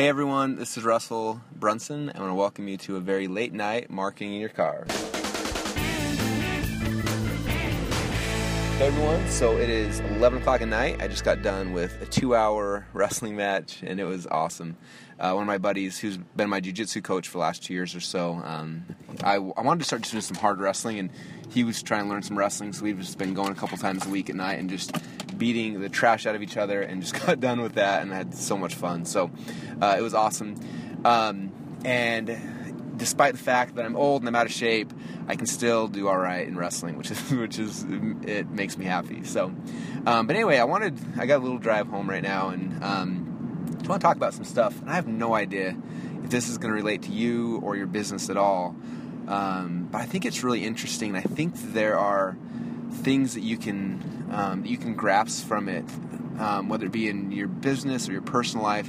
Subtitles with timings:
[0.00, 2.10] Hey everyone, this is Russell Brunson.
[2.14, 4.86] I want to welcome you to a very late night Marketing in your car.
[8.78, 11.02] Hey everyone, so it is 11 o'clock at night.
[11.02, 14.78] I just got done with a two hour wrestling match and it was awesome.
[15.20, 17.74] Uh, one of my buddies, who's been my jiu jitsu coach for the last two
[17.74, 18.86] years or so, um,
[19.22, 21.10] I, I, wanted to start doing some hard wrestling and
[21.50, 24.06] he was trying to learn some wrestling, so we've just been going a couple times
[24.06, 24.96] a week at night and just
[25.36, 28.34] beating the trash out of each other and just got done with that and had
[28.34, 29.04] so much fun.
[29.04, 29.30] So
[29.82, 30.56] uh, it was awesome.
[31.04, 31.52] Um,
[31.84, 34.92] and despite the fact that I'm old and I'm out of shape,
[35.26, 37.84] I can still do all right in wrestling, which is which is
[38.22, 39.24] it makes me happy.
[39.24, 39.54] So,
[40.06, 43.29] um, but anyway, I wanted I got a little drive home right now and um,
[43.90, 44.80] want to talk about some stuff.
[44.80, 45.76] And I have no idea
[46.24, 48.74] if this is going to relate to you or your business at all.
[49.28, 51.14] Um, but I think it's really interesting.
[51.14, 52.36] I think there are
[52.92, 55.84] things that you can um, you can grasp from it,
[56.38, 58.88] um, whether it be in your business or your personal life.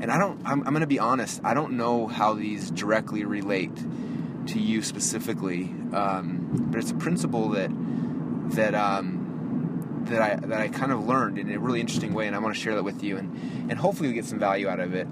[0.00, 3.24] And I don't, I'm, I'm going to be honest, I don't know how these directly
[3.24, 3.74] relate
[4.46, 7.70] to you specifically, um, but it's a principle that
[8.56, 9.19] that um,
[10.06, 12.54] that I that I kind of learned in a really interesting way, and I want
[12.54, 15.06] to share that with you, and and hopefully you get some value out of it.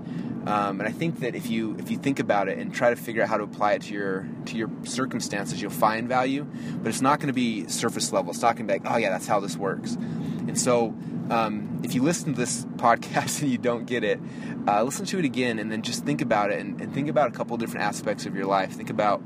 [0.47, 2.97] Um, and I think that if you if you think about it and try to
[2.97, 6.45] figure out how to apply it to your to your circumstances, you'll find value.
[6.83, 8.31] But it's not going to be surface level.
[8.33, 9.95] It's not going to be like, oh yeah, that's how this works.
[9.95, 10.95] And so,
[11.31, 14.21] um, if you listen to this podcast and you don't get it,
[14.67, 17.29] uh, listen to it again and then just think about it and, and, think about
[17.29, 18.73] a couple different aspects of your life.
[18.73, 19.23] Think about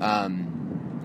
[0.00, 0.49] um,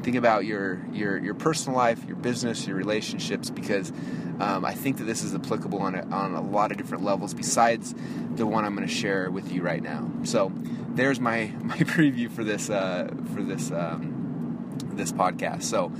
[0.04, 3.92] think about your your your personal life, your business, your relationships, because
[4.40, 7.34] um, I think that this is applicable on a, on a lot of different levels
[7.34, 7.96] besides
[8.36, 10.10] the one I'm going to share with you right now.
[10.24, 10.52] So
[10.90, 15.64] there's my my preview for this uh, for this um, this podcast.
[15.64, 15.92] So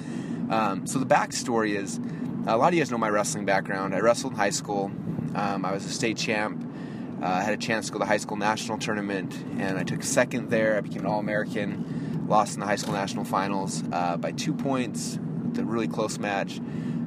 [0.50, 2.00] um, so the backstory is
[2.48, 3.96] a lot of you guys know my wrestling background.
[3.96, 4.92] I wrestled in high school.
[5.34, 6.62] Um, I was a state champ.
[7.22, 9.84] Uh, I had a chance to go to the high school national tournament, and I
[9.84, 10.78] took second there.
[10.78, 14.54] I became an All American lost in the high school national finals uh, by two
[14.54, 15.20] points.
[15.54, 16.60] The really close match,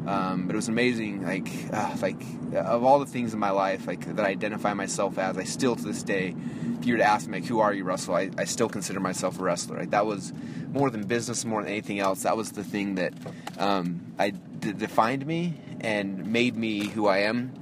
[0.07, 1.23] um, but it was amazing.
[1.27, 2.23] Like, uh, like
[2.55, 5.77] of all the things in my life, like that I identify myself as, I still
[5.77, 6.35] to this day,
[6.79, 9.01] if you were to ask me, like, "Who are you, Russell?" I, I still consider
[9.01, 9.79] myself a wrestler.
[9.79, 10.33] Like, that was
[10.73, 12.23] more than business, more than anything else.
[12.23, 13.13] That was the thing that
[13.59, 17.53] um, I d- defined me and made me who I am.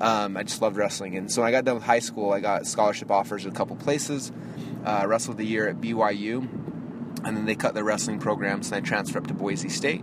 [0.00, 2.38] Um, I just loved wrestling, and so when I got done with high school, I
[2.38, 4.30] got scholarship offers at a couple places.
[4.84, 6.48] Uh, wrestled the year at BYU,
[7.24, 10.02] and then they cut their wrestling programs, and I transferred up to Boise State.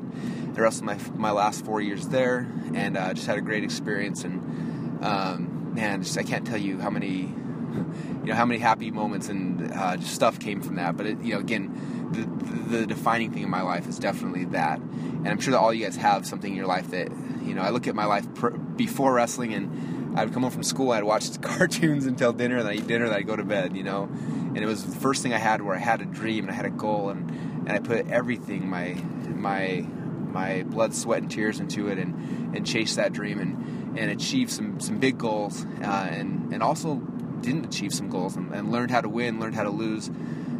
[0.55, 4.23] I wrestled my my last four years there, and uh, just had a great experience.
[4.23, 7.11] And um, man, just I can't tell you how many
[7.73, 10.97] you know how many happy moments and uh, stuff came from that.
[10.97, 14.79] But it, you know, again, the, the defining thing in my life is definitely that.
[14.79, 17.09] And I'm sure that all you guys have something in your life that
[17.43, 17.61] you know.
[17.61, 21.03] I look at my life pr- before wrestling and I'd come home from school, I'd
[21.03, 23.83] watch cartoons until dinner, and then I'd eat dinner, then I'd go to bed, you
[23.83, 24.09] know.
[24.57, 26.55] And it was the first thing I had where I had a dream and I
[26.55, 28.95] had a goal, and, and I put everything, my
[29.27, 29.85] my
[30.31, 34.49] my blood, sweat, and tears into it, and and chased that dream and and achieved
[34.49, 38.89] some some big goals, uh, and and also didn't achieve some goals, and, and learned
[38.89, 40.09] how to win, learned how to lose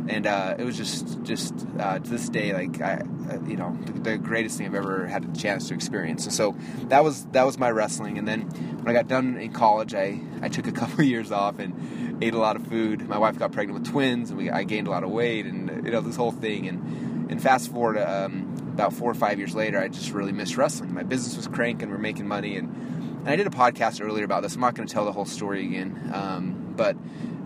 [0.10, 3.78] and uh, it was just just uh, to this day like I uh, you know
[3.84, 6.26] the, greatest thing I've ever had a chance to experience.
[6.26, 6.56] And so
[6.90, 8.18] that was that was my wrestling.
[8.18, 11.60] And then when I got done in college, I I took a couple years off
[11.60, 13.08] and ate a lot of food.
[13.08, 15.86] My wife got pregnant with twins, and we I gained a lot of weight, and
[15.86, 16.68] you know this whole thing.
[16.68, 20.56] And and fast forward um, about four or five years later, I just really missed
[20.58, 20.94] wrestling.
[20.94, 22.70] My business was cranking, we're making money, and,
[23.20, 24.56] and I did a podcast earlier about this.
[24.56, 26.96] I'm not going to tell the whole story again, um, but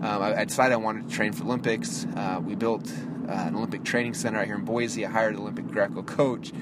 [0.02, 2.06] um, I, I, decided I wanted to train for Olympics.
[2.16, 2.92] Uh, we built
[3.28, 5.06] uh, an Olympic training center out here in Boise.
[5.06, 6.52] I hired an Olympic Greco coach,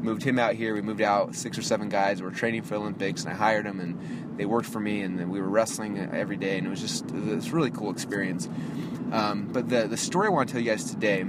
[0.00, 0.74] moved him out here.
[0.74, 3.64] We moved out six or seven guys who were training for Olympics, and I hired
[3.64, 6.82] them, and they worked for me, and we were wrestling every day, and it was
[6.82, 8.48] just this really cool experience.
[9.12, 11.24] Um, but the the story I want to tell you guys today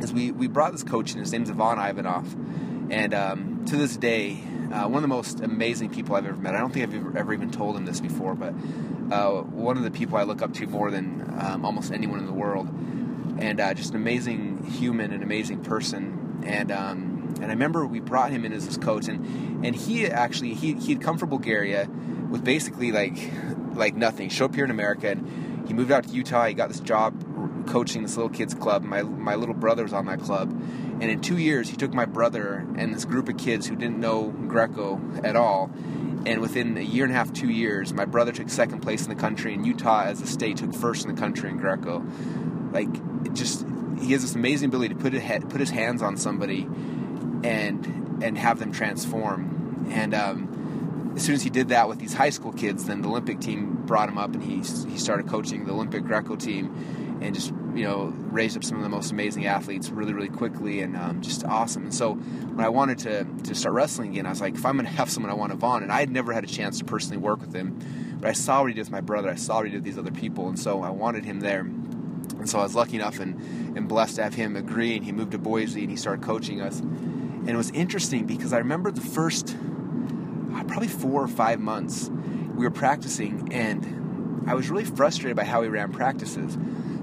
[0.00, 1.18] is we we brought this coach in.
[1.18, 2.34] His name's Ivan Ivanov,
[2.90, 4.38] and um, to this day,
[4.72, 6.54] uh, one of the most amazing people I've ever met.
[6.54, 8.52] I don't think I've ever, ever even told him this before, but
[9.10, 12.26] uh, one of the people I look up to more than um, almost anyone in
[12.26, 12.68] the world,
[13.38, 18.00] and uh, just an amazing human, an amazing person, and um, and I remember we
[18.00, 21.88] brought him in as his coach, and and he actually he he'd come from Bulgaria
[22.30, 23.32] with basically like
[23.74, 24.28] like nothing.
[24.28, 26.46] Showed up here in America, and he moved out to Utah.
[26.46, 28.82] He got this job coaching this little kids club.
[28.84, 30.50] My my little brother was on that club,
[31.00, 33.98] and in two years he took my brother and this group of kids who didn't
[33.98, 35.70] know Greco at all
[36.26, 39.08] and within a year and a half, two years, my brother took second place in
[39.08, 42.04] the country, and Utah as a state took first in the country in Greco.
[42.72, 42.88] Like,
[43.24, 43.66] it just
[44.00, 45.12] he has this amazing ability to put
[45.48, 46.62] put his hands on somebody
[47.44, 49.88] and and have them transform.
[49.90, 53.08] And um, as soon as he did that with these high school kids, then the
[53.08, 54.56] Olympic team brought him up and he
[54.90, 58.82] he started coaching the Olympic Greco team, and just you know raised up some of
[58.82, 61.84] the most amazing athletes really really quickly and um, just awesome.
[61.84, 64.76] And so when I wanted to to start wrestling again, I was like, if I'm
[64.76, 66.84] going to have someone I want Ivan, and I had never had a chance to
[66.84, 67.78] personally work with him,
[68.20, 69.84] but I saw what he did with my brother, I saw what he did with
[69.84, 71.60] these other people, and so I wanted him there.
[71.60, 75.12] And so I was lucky enough and, and blessed to have him agree, and he
[75.12, 76.80] moved to Boise and he started coaching us.
[76.80, 79.56] And it was interesting because I remember the first
[80.54, 82.10] uh, probably four or five months
[82.54, 86.56] we were practicing, and I was really frustrated by how he ran practices.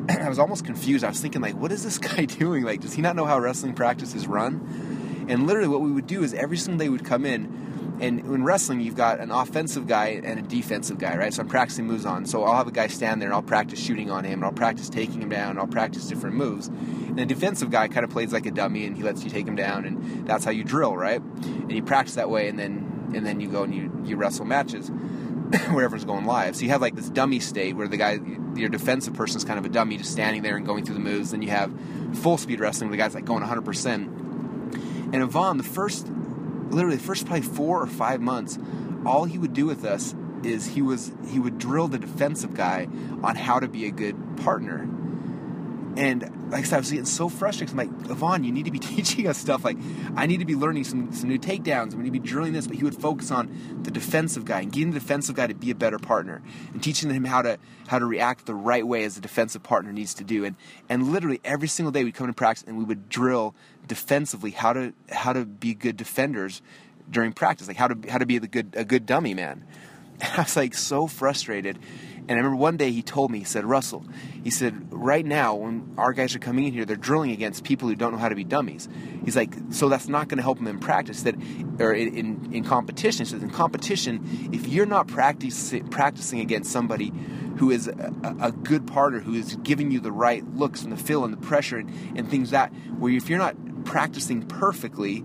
[0.09, 1.03] I was almost confused.
[1.03, 2.63] I was thinking, like, what is this guy doing?
[2.63, 5.25] Like, does he not know how wrestling practices run?
[5.29, 8.43] And literally, what we would do is every single day we'd come in, and in
[8.43, 11.33] wrestling, you've got an offensive guy and a defensive guy, right?
[11.33, 12.27] So I'm practicing moves on.
[12.27, 14.51] So I'll have a guy stand there and I'll practice shooting on him, and I'll
[14.51, 16.67] practice taking him down, and I'll practice different moves.
[16.67, 19.47] And the defensive guy kind of plays like a dummy, and he lets you take
[19.47, 21.21] him down, and that's how you drill, right?
[21.21, 24.45] And you practice that way, and then and then you go and you you wrestle
[24.45, 24.91] matches
[25.71, 26.55] wherever's going live.
[26.55, 28.19] So you have like this dummy state where the guy,
[28.55, 31.01] your defensive person is kind of a dummy, just standing there and going through the
[31.01, 31.31] moves.
[31.31, 31.71] Then you have
[32.15, 34.07] full speed wrestling where the guy's like going 100 percent.
[35.13, 36.07] And Ivan, the first
[36.69, 38.57] literally the first probably four or five months,
[39.05, 40.13] all he would do with us
[40.43, 42.87] is he was he would drill the defensive guy
[43.23, 44.87] on how to be a good partner.
[45.97, 47.77] And like I said, I was getting so frustrated.
[47.77, 49.65] I'm like, Ivan, you need to be teaching us stuff.
[49.65, 49.77] Like,
[50.15, 51.95] I need to be learning some, some new takedowns.
[51.95, 52.67] We need to be drilling this.
[52.67, 55.71] But he would focus on the defensive guy and getting the defensive guy to be
[55.71, 57.57] a better partner and teaching him how to
[57.87, 60.45] how to react the right way as a defensive partner needs to do.
[60.45, 60.55] And
[60.87, 63.55] and literally every single day we'd come to practice and we would drill
[63.87, 66.61] defensively how to how to be good defenders
[67.09, 69.65] during practice, like how to how to be the good a good dummy man.
[70.21, 71.79] And I was like so frustrated.
[72.29, 74.05] And I remember one day he told me, he said, Russell,
[74.43, 77.87] he said, right now when our guys are coming in here, they're drilling against people
[77.87, 78.89] who don't know how to be dummies.
[79.23, 81.23] He's like, so that's not going to help them in practice.
[81.23, 81.35] That
[81.79, 83.25] or in, in competition.
[83.25, 87.13] Says, in competition, if you're not practicing practicing against somebody
[87.57, 90.97] who is a, a, good partner, who is giving you the right looks and the
[90.97, 95.23] feel and the pressure and, and things that, where if you're not practicing perfectly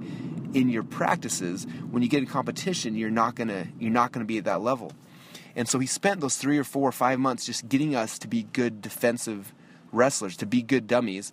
[0.55, 4.39] in your practices, when you get in competition, you're not gonna you're not gonna be
[4.39, 4.93] at that level.
[5.57, 8.29] And so he spent those three or four or five months just getting us to
[8.29, 9.53] be good defensive
[9.93, 11.33] wrestlers, to be good dummies.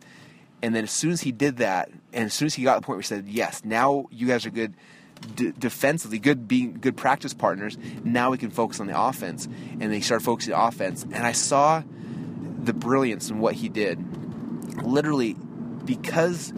[0.62, 2.80] And then as soon as he did that, and as soon as he got to
[2.82, 4.74] the point where he said, "Yes, now you guys are good."
[5.36, 7.78] D- defensively, good being good practice partners.
[8.06, 9.50] Now we can focus on the offense,
[9.80, 11.04] and they started focusing on offense.
[11.04, 11.84] And I saw
[12.64, 14.02] the brilliance in what he did.
[14.82, 15.36] Literally,
[15.84, 16.54] because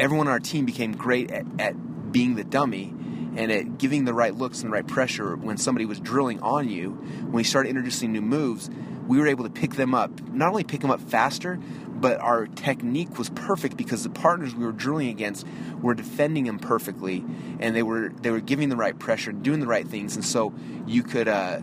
[0.00, 2.92] everyone on our team became great at, at being the dummy
[3.36, 6.68] and at giving the right looks and the right pressure when somebody was drilling on
[6.68, 6.90] you.
[6.90, 8.70] When we started introducing new moves,
[9.06, 11.58] we were able to pick them up, not only pick them up faster,
[12.04, 15.46] but our technique was perfect because the partners we were drilling against
[15.80, 17.24] were defending them perfectly,
[17.60, 20.52] and they were they were giving the right pressure, doing the right things, and so
[20.86, 21.60] you could uh,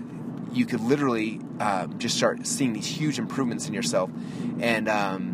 [0.51, 4.09] you could literally uh, just start seeing these huge improvements in yourself,
[4.59, 5.30] and um,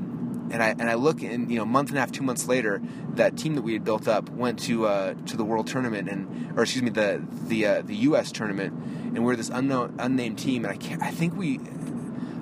[0.52, 2.82] and I and I look and you know, month and a half, two months later,
[3.16, 6.58] that team that we had built up went to uh, to the world tournament and
[6.58, 8.32] or excuse me, the the uh, the U.S.
[8.32, 11.60] tournament, and we're this unknown unnamed team, and I can't, I think we.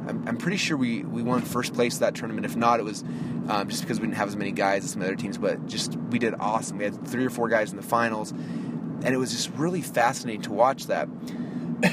[0.07, 2.45] I'm, I'm pretty sure we, we won first place that tournament.
[2.45, 3.01] If not, it was
[3.47, 5.39] um, just because we didn't have as many guys as some other teams.
[5.39, 6.77] But just we did awesome.
[6.77, 10.43] We had three or four guys in the finals, and it was just really fascinating
[10.43, 11.07] to watch that.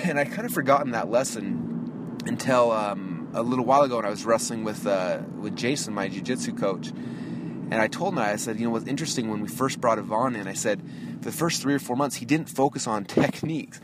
[0.05, 4.11] And I kind of forgotten that lesson until um, a little while ago when I
[4.11, 8.59] was wrestling with uh, with Jason, my jiu-jitsu coach, and I told him I said,
[8.59, 10.83] you know, what's interesting when we first brought Ivan in, I said,
[11.21, 13.81] for the first three or four months, he didn't focus on techniques.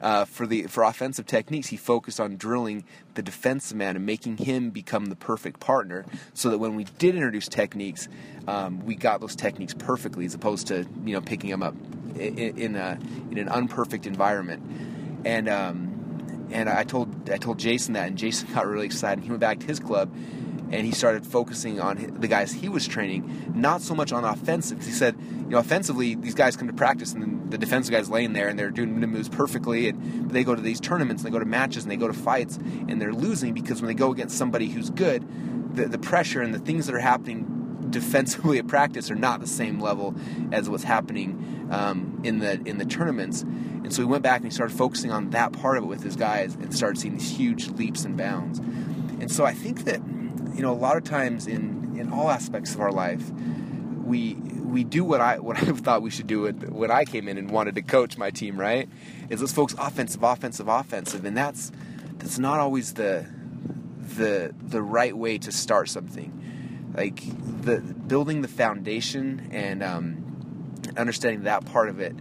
[0.00, 4.38] Uh, for the for offensive techniques, he focused on drilling the defensive man and making
[4.38, 8.08] him become the perfect partner, so that when we did introduce techniques,
[8.48, 11.74] um, we got those techniques perfectly, as opposed to you know picking them up
[12.14, 12.98] in, in a
[13.30, 14.62] in an unperfect environment.
[15.26, 19.24] And um, and I told I told Jason that, and Jason got really excited.
[19.24, 20.12] He went back to his club,
[20.72, 24.84] and he started focusing on the guys he was training, not so much on offensive.
[24.84, 28.32] He said, you know, offensively, these guys come to practice, and the defensive guys laying
[28.32, 31.36] there, and they're doing the moves perfectly, and they go to these tournaments, and they
[31.36, 34.12] go to matches, and they go to fights, and they're losing because when they go
[34.12, 35.26] against somebody who's good,
[35.74, 37.59] the, the pressure and the things that are happening
[37.90, 40.14] defensively at practice are not the same level
[40.52, 43.42] as what's happening um, in the in the tournaments.
[43.42, 46.02] And so he went back and he started focusing on that part of it with
[46.02, 48.58] his guys and started seeing these huge leaps and bounds.
[48.58, 50.00] And so I think that
[50.54, 53.30] you know a lot of times in in all aspects of our life
[54.10, 57.38] we we do what I what I thought we should do when I came in
[57.38, 58.58] and wanted to coach my team.
[58.58, 58.88] Right?
[59.28, 61.70] Is let's focus offensive, offensive, offensive, and that's
[62.18, 63.26] that's not always the
[64.16, 66.39] the the right way to start something
[66.94, 67.22] like
[67.62, 72.14] the building the foundation and um, understanding that part of it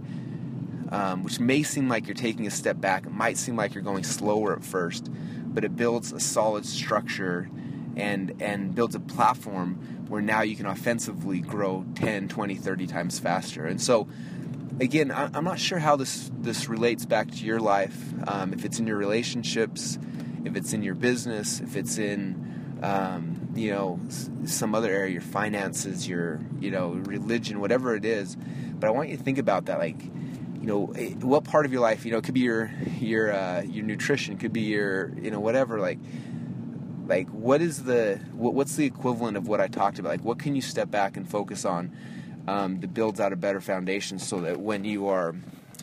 [0.92, 3.06] um, which may seem like you're taking a step back.
[3.06, 7.50] It might seem like you're going slower at first, but it builds a solid structure
[7.96, 9.76] and and builds a platform
[10.08, 13.66] where now you can offensively grow 10, 20, 30 times faster.
[13.66, 14.08] And so
[14.80, 18.14] again, I'm not sure how this this relates back to your life.
[18.28, 20.00] Um, if it's in your relationships,
[20.44, 24.00] if it's in your business, if it's in um, you know
[24.46, 28.36] some other area, your finances, your you know religion, whatever it is.
[28.80, 31.72] But I want you to think about that, like you know eh, what part of
[31.72, 32.06] your life.
[32.06, 35.40] You know, it could be your your uh, your nutrition, could be your you know
[35.40, 35.80] whatever.
[35.80, 36.00] Like
[37.08, 40.10] like what is the what, what's the equivalent of what I talked about?
[40.10, 41.96] Like what can you step back and focus on?
[42.50, 45.36] um, that builds out a better foundation so that when you are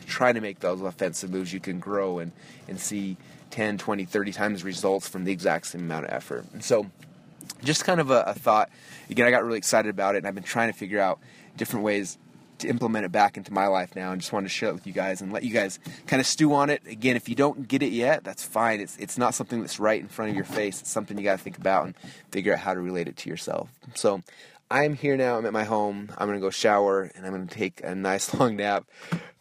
[0.05, 2.31] trying to make those offensive moves, you can grow and,
[2.67, 3.17] and see
[3.51, 6.45] 10, 20, 30 times results from the exact same amount of effort.
[6.53, 6.87] And so,
[7.63, 8.69] just kind of a, a thought.
[9.09, 11.19] Again, I got really excited about it, and I've been trying to figure out
[11.55, 12.17] different ways
[12.59, 14.87] to implement it back into my life now and just wanted to share it with
[14.87, 16.81] you guys and let you guys kind of stew on it.
[16.87, 18.79] Again, if you don't get it yet, that's fine.
[18.79, 20.81] It's it's not something that's right in front of your face.
[20.81, 21.95] It's something you got to think about and
[22.31, 23.69] figure out how to relate it to yourself.
[23.93, 24.23] So,
[24.69, 25.37] I'm here now.
[25.37, 26.11] I'm at my home.
[26.17, 28.85] I'm gonna go shower and I'm gonna take a nice long nap,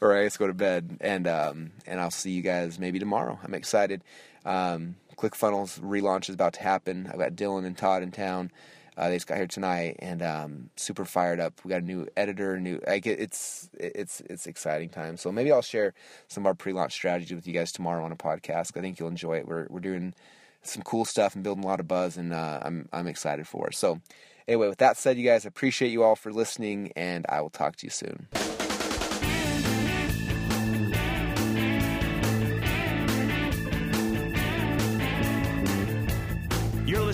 [0.00, 0.98] or I guess go to bed.
[1.00, 3.38] And um, and I'll see you guys maybe tomorrow.
[3.42, 4.02] I'm excited.
[4.44, 7.08] Um, ClickFunnels relaunch is about to happen.
[7.12, 8.50] I've got Dylan and Todd in town.
[8.96, 11.61] Uh, they just got here tonight, and um, super fired up.
[11.64, 15.18] We got a new editor, new like it's it's it's exciting time.
[15.18, 15.92] So maybe I'll share
[16.28, 18.75] some of our pre-launch strategy with you guys tomorrow on a podcast.
[18.75, 19.46] I think you'll enjoy it.
[19.46, 20.14] We're we're doing
[20.62, 23.68] some cool stuff and building a lot of buzz, and uh, I'm I'm excited for
[23.68, 23.75] it.
[23.75, 24.00] So
[24.49, 27.76] Anyway, with that said, you guys, appreciate you all for listening, and I will talk
[27.76, 28.28] to you soon.